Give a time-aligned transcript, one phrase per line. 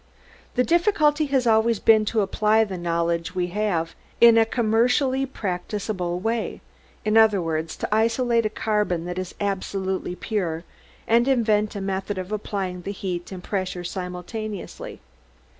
[0.55, 6.19] The difficulty has always been to apply the knowledge we have in a commercially practicable
[6.19, 6.59] way
[7.05, 10.63] in other words, to isolate a carbon that is absolutely pure,
[11.07, 14.99] and invent a method of applying the heat and pressure simultaneously.